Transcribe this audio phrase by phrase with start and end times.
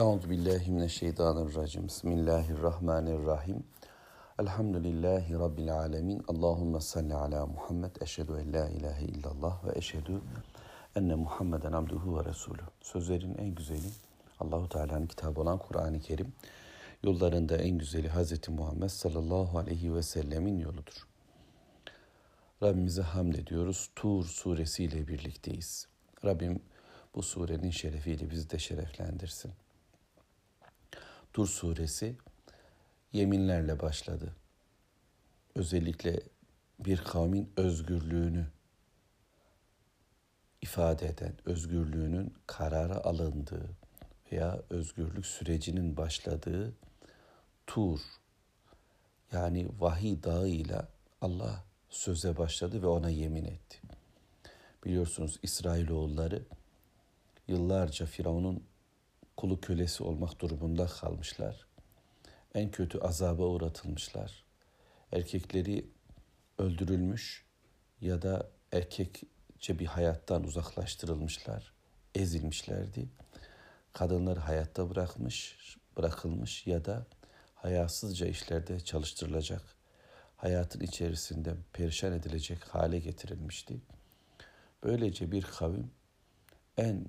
[0.00, 1.86] Euzu billahi mineşşeytanirracim.
[1.88, 3.64] Bismillahirrahmanirrahim.
[4.38, 6.22] Elhamdülillahi rabbil alamin.
[6.28, 7.96] Allahumme salli ala Muhammed.
[8.00, 10.20] Eşhedü en la ilahe illallah ve eşhedü
[10.96, 12.62] enne Muhammeden abduhu ve resulü.
[12.80, 13.88] Sözlerin en güzeli
[14.40, 16.32] Allahu Teala'nın kitabı olan Kur'an-ı Kerim.
[17.02, 18.48] Yollarında en güzeli Hz.
[18.48, 21.06] Muhammed sallallahu aleyhi ve sellemin yoludur.
[22.62, 23.90] Rabbimize hamd ediyoruz.
[23.96, 25.86] Tur suresiyle birlikteyiz.
[26.24, 26.62] Rabbim
[27.14, 29.52] bu surenin şerefiyle bizi de şereflendirsin.
[31.40, 32.16] Tur suresi
[33.12, 34.34] yeminlerle başladı.
[35.54, 36.20] Özellikle
[36.78, 38.46] bir kavmin özgürlüğünü
[40.62, 43.70] ifade eden, özgürlüğünün karara alındığı
[44.32, 46.74] veya özgürlük sürecinin başladığı
[47.66, 48.00] Tur
[49.32, 50.88] yani vahiy dağıyla
[51.20, 53.80] Allah söze başladı ve ona yemin etti.
[54.84, 56.42] Biliyorsunuz İsrailoğulları
[57.48, 58.69] yıllarca Firavun'un
[59.40, 61.66] kulu kölesi olmak durumunda kalmışlar.
[62.54, 64.44] En kötü azaba uğratılmışlar.
[65.12, 65.90] Erkekleri
[66.58, 67.44] öldürülmüş
[68.00, 71.72] ya da erkekçe bir hayattan uzaklaştırılmışlar,
[72.14, 73.08] ezilmişlerdi.
[73.92, 75.58] Kadınları hayatta bırakmış,
[75.96, 77.06] bırakılmış ya da
[77.54, 79.62] hayasızca işlerde çalıştırılacak,
[80.36, 83.80] hayatın içerisinde perişan edilecek hale getirilmişti.
[84.82, 85.90] Böylece bir kavim
[86.76, 87.06] en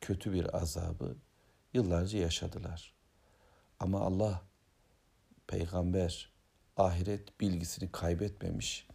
[0.00, 1.16] kötü bir azabı
[1.74, 2.94] yıllarca yaşadılar.
[3.80, 4.42] Ama Allah
[5.46, 6.30] peygamber
[6.76, 8.88] ahiret bilgisini kaybetmemiş,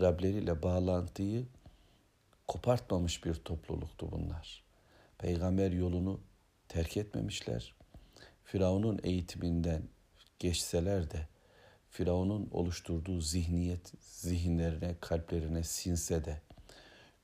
[0.00, 1.46] Rableriyle bağlantıyı
[2.48, 4.64] kopartmamış bir topluluktu bunlar.
[5.18, 6.20] Peygamber yolunu
[6.68, 7.74] terk etmemişler.
[8.44, 9.82] Firavun'un eğitiminden
[10.38, 11.28] geçseler de
[11.88, 16.42] Firavun'un oluşturduğu zihniyet zihinlerine, kalplerine sinse de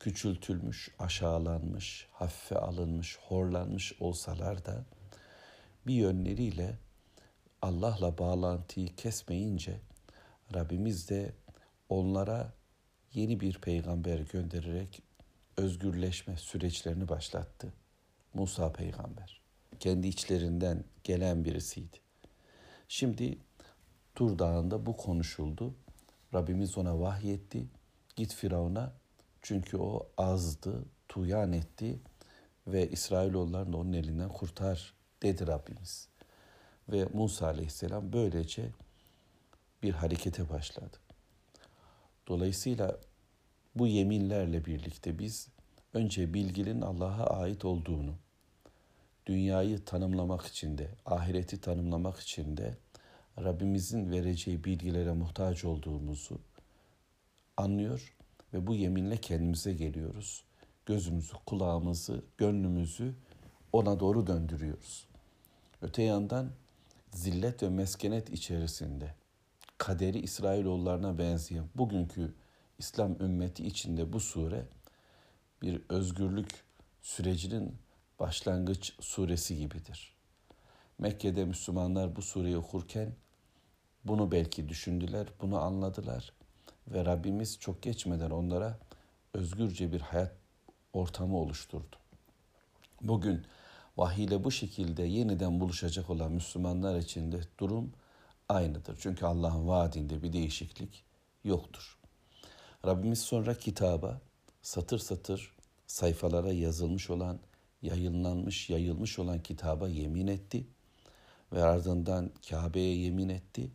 [0.00, 4.84] küçültülmüş, aşağılanmış, hafife alınmış, horlanmış olsalar da
[5.86, 6.78] bir yönleriyle
[7.62, 9.80] Allah'la bağlantıyı kesmeyince
[10.54, 11.32] Rabbimiz de
[11.88, 12.52] onlara
[13.12, 15.02] yeni bir peygamber göndererek
[15.56, 17.72] özgürleşme süreçlerini başlattı.
[18.34, 19.40] Musa peygamber.
[19.80, 21.96] Kendi içlerinden gelen birisiydi.
[22.88, 23.38] Şimdi
[24.14, 25.74] Tur Dağı'nda bu konuşuldu.
[26.34, 27.66] Rabbimiz ona vahyetti.
[28.16, 28.92] Git Firavun'a
[29.48, 31.98] çünkü o azdı, tuyan etti
[32.66, 36.08] ve İsrailoğullarını onun elinden kurtar dedi Rabbimiz.
[36.88, 38.70] Ve Musa aleyhisselam böylece
[39.82, 40.96] bir harekete başladı.
[42.26, 43.00] Dolayısıyla
[43.74, 45.48] bu yeminlerle birlikte biz
[45.94, 48.14] önce bilginin Allah'a ait olduğunu,
[49.26, 52.76] dünyayı tanımlamak için de, ahireti tanımlamak için de
[53.38, 56.40] Rabbimizin vereceği bilgilere muhtaç olduğumuzu
[57.56, 58.17] anlıyor
[58.54, 60.44] ve bu yeminle kendimize geliyoruz.
[60.86, 63.14] Gözümüzü, kulağımızı, gönlümüzü
[63.72, 65.06] ona doğru döndürüyoruz.
[65.82, 66.50] Öte yandan
[67.10, 69.14] zillet ve meskenet içerisinde
[69.78, 72.34] kaderi İsrailoğullarına benzeyen bugünkü
[72.78, 74.64] İslam ümmeti içinde bu sure
[75.62, 76.64] bir özgürlük
[77.02, 77.74] sürecinin
[78.20, 80.16] başlangıç suresi gibidir.
[80.98, 83.12] Mekke'de Müslümanlar bu sureyi okurken
[84.04, 86.32] bunu belki düşündüler, bunu anladılar
[86.92, 88.78] ve Rabbimiz çok geçmeden onlara
[89.34, 90.32] özgürce bir hayat
[90.92, 91.96] ortamı oluşturdu.
[93.00, 93.46] Bugün
[93.96, 97.92] vahiy ile bu şekilde yeniden buluşacak olan Müslümanlar için de durum
[98.48, 98.98] aynıdır.
[99.00, 101.04] Çünkü Allah'ın vaadinde bir değişiklik
[101.44, 101.98] yoktur.
[102.86, 104.20] Rabbimiz sonra kitaba
[104.62, 105.54] satır satır
[105.86, 107.38] sayfalara yazılmış olan,
[107.82, 110.66] yayınlanmış, yayılmış olan kitaba yemin etti
[111.52, 113.70] ve ardından Kabe'ye yemin etti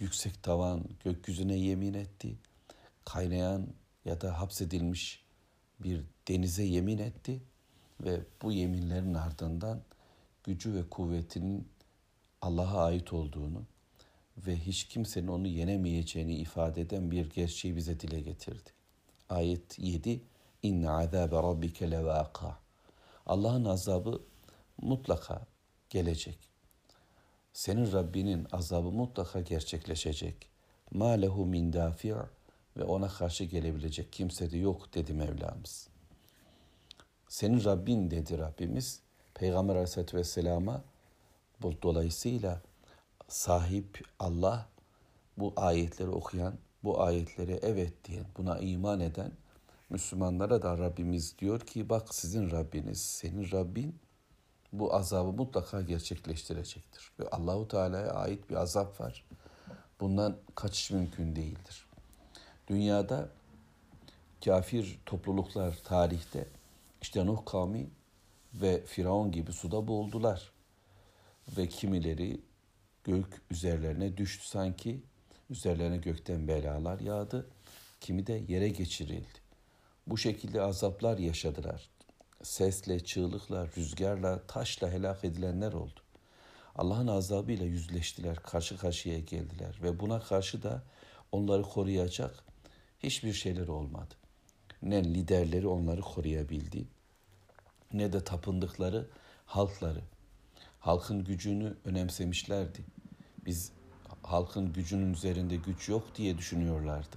[0.00, 2.36] yüksek tavan gökyüzüne yemin etti.
[3.04, 3.66] Kaynayan
[4.04, 5.24] ya da hapsedilmiş
[5.80, 7.42] bir denize yemin etti
[8.00, 9.80] ve bu yeminlerin ardından
[10.44, 11.68] gücü ve kuvvetinin
[12.42, 13.62] Allah'a ait olduğunu
[14.46, 18.70] ve hiç kimsenin onu yenemeyeceğini ifade eden bir gerçeği bize dile getirdi.
[19.28, 20.20] Ayet 7
[20.62, 22.58] İnne azabe rabbike levâka
[23.26, 24.22] Allah'ın azabı
[24.82, 25.46] mutlaka
[25.90, 26.49] gelecek.
[27.52, 30.50] Senin Rabbinin azabı mutlaka gerçekleşecek.
[30.90, 32.14] Ma lehu min dafi'
[32.76, 35.88] ve ona karşı gelebilecek kimse de yok dedi Mevlamız.
[37.28, 39.00] Senin Rabbin dedi Rabbimiz
[39.34, 40.84] Peygamber Aleyhisselatü Vesselam'a
[41.62, 42.62] bu dolayısıyla
[43.28, 44.68] sahip Allah
[45.38, 49.32] bu ayetleri okuyan, bu ayetleri evet diyen, buna iman eden
[49.90, 53.94] Müslümanlara da Rabbimiz diyor ki bak sizin Rabbiniz, senin Rabbin
[54.72, 57.12] bu azabı mutlaka gerçekleştirecektir.
[57.20, 59.24] Ve Allahu Teala'ya ait bir azap var.
[60.00, 61.86] Bundan kaçış mümkün değildir.
[62.68, 63.28] Dünyada
[64.44, 66.48] kafir topluluklar tarihte
[67.02, 67.90] işte Nuh kavmi
[68.54, 70.52] ve Firavun gibi suda boğuldular.
[71.56, 72.40] ve kimileri
[73.04, 75.02] gök üzerlerine düştü sanki.
[75.50, 77.50] Üzerlerine gökten belalar yağdı.
[78.00, 79.28] Kimi de yere geçirildi.
[80.06, 81.90] Bu şekilde azaplar yaşadılar.
[82.42, 86.00] Sesle, çığlıkla, rüzgarla, taşla helak edilenler oldu.
[86.76, 90.82] Allah'ın azabıyla yüzleştiler, karşı karşıya geldiler ve buna karşı da
[91.32, 92.44] onları koruyacak
[92.98, 94.14] hiçbir şeyler olmadı.
[94.82, 96.86] Ne liderleri onları koruyabildi
[97.92, 99.06] ne de tapındıkları
[99.46, 100.00] halkları.
[100.80, 102.84] Halkın gücünü önemsemişlerdi.
[103.46, 103.72] Biz
[104.22, 107.16] halkın gücünün üzerinde güç yok diye düşünüyorlardı.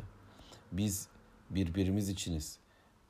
[0.72, 1.08] Biz
[1.50, 2.58] birbirimiz içiniz.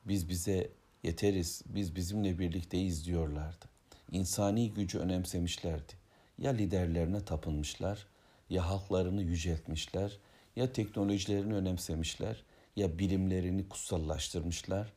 [0.06, 0.69] Biz bize
[1.03, 1.61] yeteriz.
[1.65, 3.65] Biz bizimle birlikteyiz diyorlardı.
[4.11, 5.94] İnsani gücü önemsemişlerdi.
[6.38, 8.07] Ya liderlerine tapınmışlar,
[8.50, 10.17] ya halklarını yüceltmişler,
[10.55, 12.44] ya teknolojilerini önemsemişler,
[12.75, 14.94] ya bilimlerini kutsallaştırmışlar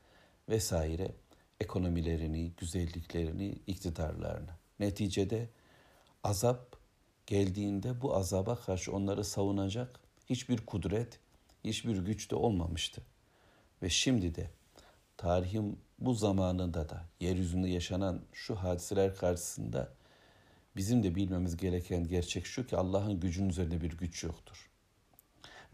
[0.48, 1.14] vesaire
[1.60, 4.50] ekonomilerini, güzelliklerini, iktidarlarını.
[4.80, 5.48] Neticede
[6.24, 6.76] azap
[7.26, 10.00] geldiğinde bu azaba karşı onları savunacak
[10.30, 11.18] hiçbir kudret,
[11.64, 13.02] hiçbir güç de olmamıştı.
[13.82, 14.50] Ve şimdi de
[15.16, 19.92] tarihin bu zamanında da yeryüzünde yaşanan şu hadiseler karşısında
[20.76, 24.70] bizim de bilmemiz gereken gerçek şu ki Allah'ın gücünün üzerinde bir güç yoktur.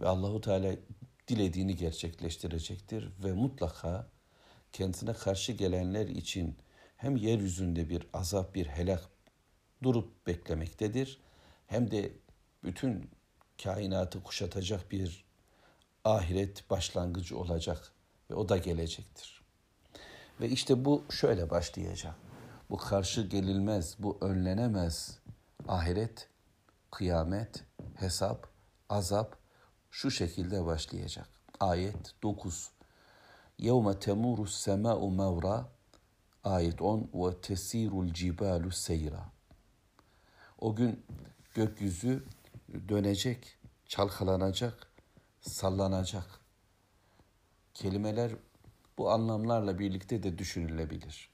[0.01, 0.77] Ve Allahu Teala
[1.29, 4.07] dilediğini gerçekleştirecektir ve mutlaka
[4.73, 6.57] kendisine karşı gelenler için
[6.97, 9.09] hem yeryüzünde bir azap, bir helak
[9.83, 11.21] durup beklemektedir
[11.67, 12.13] hem de
[12.65, 13.11] bütün
[13.63, 15.25] kainatı kuşatacak bir
[16.05, 17.93] ahiret başlangıcı olacak
[18.31, 19.42] ve o da gelecektir.
[20.41, 22.15] Ve işte bu şöyle başlayacak.
[22.71, 25.19] Bu karşı gelilmez, bu önlenemez
[25.69, 26.29] ahiret,
[26.91, 27.65] kıyamet,
[27.95, 28.49] hesap,
[28.89, 29.37] azap
[29.91, 31.29] şu şekilde başlayacak.
[31.61, 32.71] Ayet 9.
[33.59, 35.69] Yevme temuru sema'u mevra
[36.45, 39.33] Ayet 10 ve tesirul cibalu seyra.
[40.59, 41.07] O gün
[41.55, 42.25] gökyüzü
[42.89, 44.87] dönecek, çalkalanacak,
[45.41, 46.41] sallanacak.
[47.75, 48.33] Kelimeler
[48.99, 51.31] bu anlamlarla birlikte de düşünülebilir.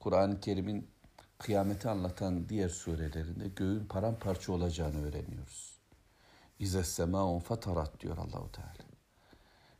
[0.00, 0.90] Kur'an-ı Kerim'in
[1.38, 5.78] kıyameti anlatan diğer surelerinde göğün paramparça olacağını öğreniyoruz.
[6.58, 8.86] İze semaun fatarat diyor Allahu Teala.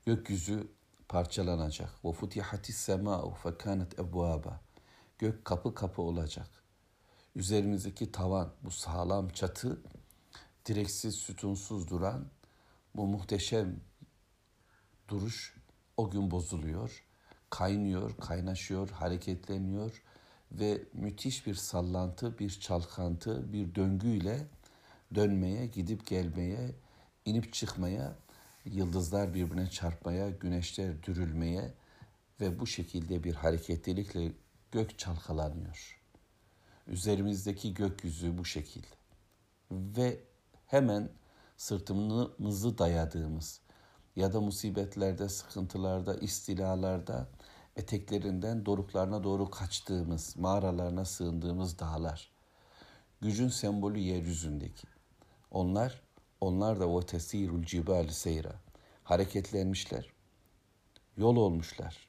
[0.07, 0.69] Gökyüzü
[1.09, 2.05] parçalanacak.
[2.05, 4.61] Ve futihatis sema'u fekanet ebvaba.
[5.19, 6.49] Gök kapı kapı olacak.
[7.35, 9.83] Üzerimizdeki tavan, bu sağlam çatı,
[10.67, 12.27] direksiz, sütunsuz duran
[12.97, 13.81] bu muhteşem
[15.09, 15.56] duruş
[15.97, 17.03] o gün bozuluyor.
[17.51, 20.03] Kaynıyor, kaynaşıyor, hareketleniyor
[20.53, 24.47] ve müthiş bir sallantı, bir çalkantı, bir döngüyle
[25.15, 26.75] dönmeye, gidip gelmeye,
[27.25, 28.17] inip çıkmaya
[28.65, 31.75] yıldızlar birbirine çarpmaya, güneşler dürülmeye
[32.41, 34.33] ve bu şekilde bir hareketlilikle
[34.73, 36.01] gök çalkalanıyor.
[36.87, 38.87] Üzerimizdeki gökyüzü bu şekilde.
[39.71, 40.21] Ve
[40.67, 41.09] hemen
[41.57, 43.61] sırtımızı dayadığımız
[44.17, 47.29] ya da musibetlerde, sıkıntılarda, istilalarda
[47.77, 52.31] eteklerinden doruklarına doğru kaçtığımız, mağaralarına sığındığımız dağlar.
[53.21, 54.87] Gücün sembolü yeryüzündeki.
[55.51, 56.03] Onlar
[56.41, 58.53] onlar da o tesirul cibal seyra.
[59.05, 60.13] Hareketlenmişler.
[61.17, 62.09] Yol olmuşlar.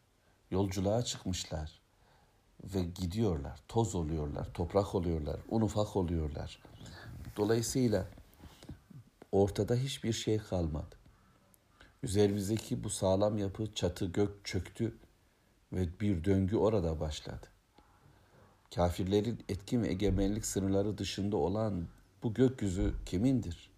[0.51, 1.81] Yolculuğa çıkmışlar.
[2.63, 3.60] Ve gidiyorlar.
[3.68, 4.53] Toz oluyorlar.
[4.53, 5.39] Toprak oluyorlar.
[5.50, 6.60] Un ufak oluyorlar.
[7.38, 8.08] Dolayısıyla
[9.31, 10.96] ortada hiçbir şey kalmadı.
[12.04, 14.98] Üzerimizdeki bu sağlam yapı çatı gök çöktü
[15.74, 17.48] ve bir döngü orada başladı.
[18.75, 21.88] Kafirlerin etkin ve egemenlik sınırları dışında olan
[22.24, 23.70] bu gökyüzü kimindir?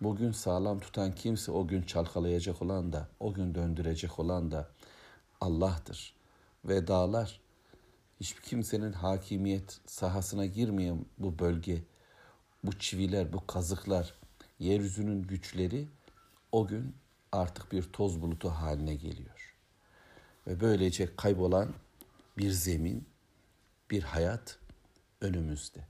[0.00, 4.68] Bugün sağlam tutan kimse o gün çalkalayacak olan da, o gün döndürecek olan da
[5.40, 6.14] Allah'tır.
[6.64, 7.40] Ve dağlar
[8.20, 11.82] hiçbir kimsenin hakimiyet sahasına girmeyen bu bölge,
[12.64, 14.14] bu çiviler, bu kazıklar,
[14.58, 15.88] yeryüzünün güçleri
[16.52, 16.94] o gün
[17.32, 19.54] artık bir toz bulutu haline geliyor.
[20.46, 21.74] Ve böylece kaybolan
[22.38, 23.08] bir zemin,
[23.90, 24.58] bir hayat
[25.20, 25.80] önümüzde.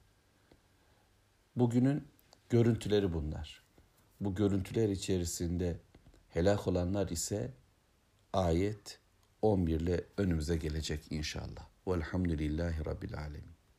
[1.56, 2.08] Bugünün
[2.48, 3.62] görüntüleri bunlar.
[4.20, 5.76] Bu görüntüler içerisinde
[6.28, 7.50] helak olanlar ise
[8.32, 8.98] ayet
[9.42, 11.68] 11 ile önümüze gelecek inşallah.
[11.86, 13.59] Velhamdülillahi Rabbil Alemin.